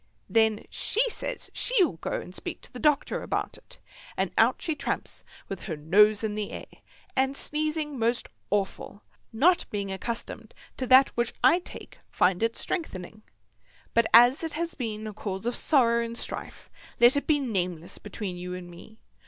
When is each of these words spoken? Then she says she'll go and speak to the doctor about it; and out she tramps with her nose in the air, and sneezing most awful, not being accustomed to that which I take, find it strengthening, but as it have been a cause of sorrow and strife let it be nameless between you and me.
Then 0.27 0.65
she 0.71 1.07
says 1.11 1.51
she'll 1.53 1.97
go 1.97 2.09
and 2.19 2.33
speak 2.33 2.59
to 2.61 2.73
the 2.73 2.79
doctor 2.79 3.21
about 3.21 3.55
it; 3.55 3.77
and 4.17 4.31
out 4.35 4.59
she 4.59 4.73
tramps 4.73 5.23
with 5.47 5.65
her 5.65 5.77
nose 5.77 6.23
in 6.23 6.33
the 6.33 6.49
air, 6.49 6.65
and 7.15 7.37
sneezing 7.37 7.99
most 7.99 8.27
awful, 8.49 9.03
not 9.31 9.69
being 9.69 9.91
accustomed 9.91 10.55
to 10.77 10.87
that 10.87 11.09
which 11.09 11.35
I 11.43 11.59
take, 11.59 11.99
find 12.09 12.41
it 12.41 12.55
strengthening, 12.55 13.21
but 13.93 14.07
as 14.11 14.43
it 14.43 14.53
have 14.53 14.75
been 14.79 15.05
a 15.05 15.13
cause 15.13 15.45
of 15.45 15.55
sorrow 15.55 16.03
and 16.03 16.17
strife 16.17 16.71
let 16.99 17.15
it 17.15 17.27
be 17.27 17.37
nameless 17.39 17.99
between 17.99 18.37
you 18.37 18.55
and 18.55 18.71
me. 18.71 18.97